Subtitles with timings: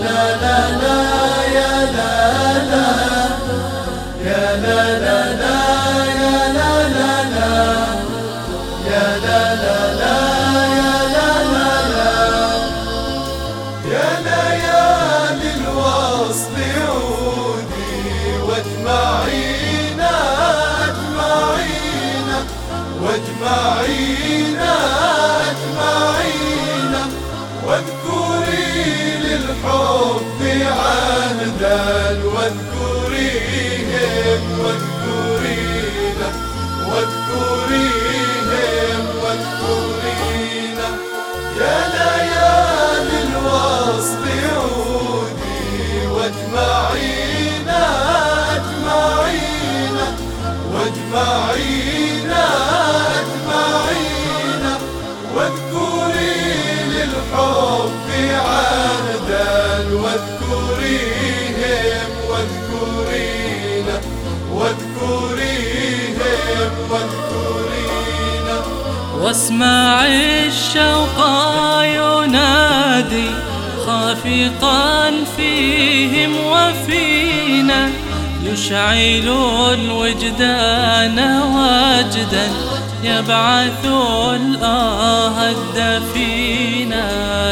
[0.00, 1.19] واجمعينا
[33.50, 36.28] واذكريهم واذكرينا
[36.88, 38.22] واذكريهم
[39.22, 40.88] واذكرينا.
[41.60, 47.09] يا ليالي الوصل عودي واجمعينا
[60.60, 63.96] واذكريهم واذكرينا
[64.52, 65.90] واذكريهم
[66.90, 68.56] واذكرينا.
[69.20, 71.18] واسمع الشوق
[71.84, 73.30] ينادي
[73.86, 77.90] خافقا فيهم وفينا
[78.44, 79.28] يشعل
[79.74, 82.46] الوجدان وجدا
[83.02, 83.84] يبعث
[84.34, 87.06] الآه الدفينا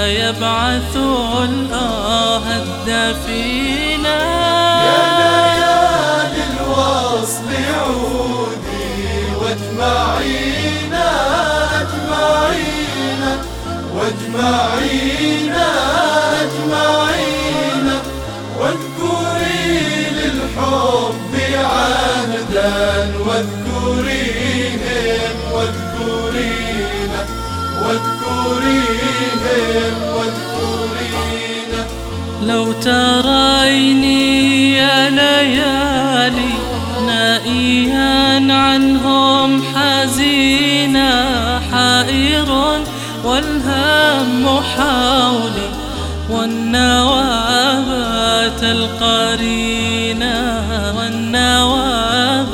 [0.06, 0.96] يبعث
[1.42, 4.18] الآه الدفينا
[4.84, 8.96] يا ليالي الوصل عودي
[9.40, 11.08] واجمعينا
[11.80, 13.32] أجمعينا
[13.94, 15.68] واجمعينا
[16.42, 16.97] أجمعينا.
[27.82, 29.42] واذكريهم
[30.16, 31.82] واذكرينا.
[32.42, 34.26] لو تريني
[34.76, 36.52] يا ليالي
[37.06, 41.10] نائيا عنهم حزينا
[41.72, 42.50] حائر
[43.24, 45.68] والهم حولي
[46.30, 47.82] والنوابات
[48.62, 50.36] القرينة
[50.98, 52.46] والنوابات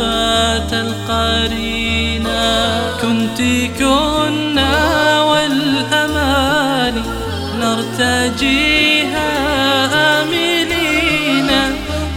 [0.73, 2.43] القرينة
[3.03, 3.39] كنت
[3.79, 4.74] كنا
[7.99, 9.31] نرتجيها
[10.23, 11.51] آملين.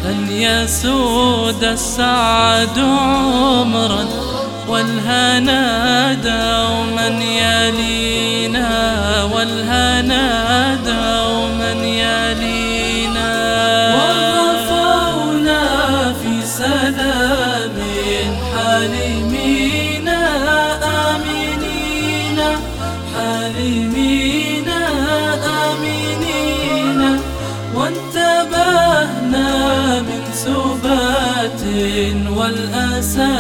[0.06, 4.06] أن يسود السعد عمرا
[4.68, 8.70] والهنا دوما يلينا
[9.34, 13.32] والهنا دوما يلينا.
[13.96, 15.64] وغفونا
[16.14, 17.78] في سلام
[18.56, 19.37] حالمين
[32.48, 33.36] والأسى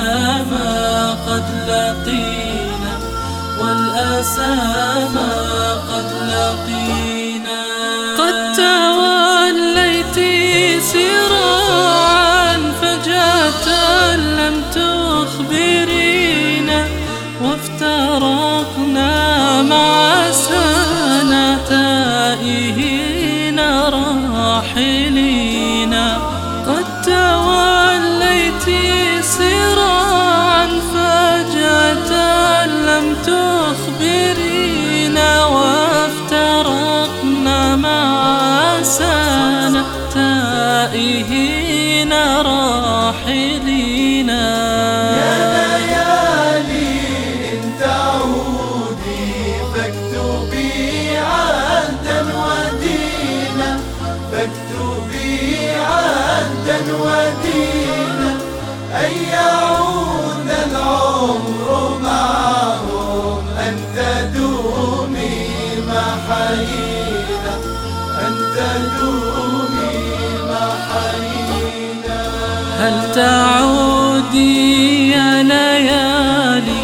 [0.52, 2.94] ما قد لقينا
[3.60, 4.56] والأسى
[5.16, 5.34] ما
[5.92, 7.62] قد لقينا.
[8.18, 10.18] قد توليت
[10.84, 13.68] سراعا فجأة
[14.16, 16.80] لم تخبرينا
[17.42, 19.14] وافترقنا
[19.62, 25.57] مع سنة تائهين راحلين.
[38.88, 42.14] سنة تائهين
[45.18, 47.00] يا ليالي
[47.54, 49.34] إن تعودي
[49.76, 53.80] فاكتبي عهدا ودينا
[54.32, 58.32] فاكتبي عهدا ودينا.
[58.96, 65.38] أن يعود العمر معهم أن تدومي
[65.88, 66.97] محيينا أن
[72.80, 76.84] هل تعودي يا ليالي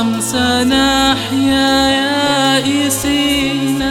[0.00, 3.82] أم سنحيا يائسين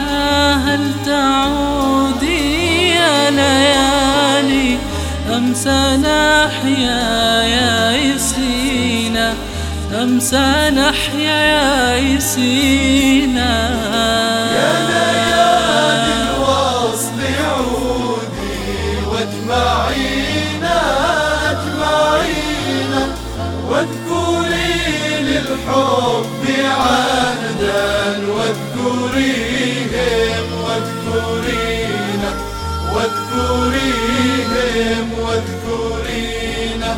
[0.66, 4.78] هل تعودي يا ليالي
[5.36, 7.02] أم سنحيا
[7.42, 9.16] يائسين
[10.02, 16.27] أم سنحيا يائسين يا ليالي
[24.38, 27.86] واذكري للحب عهدا
[28.34, 32.30] واذكريهم واذكرينا
[32.94, 36.90] واذكريهم واذكرينا.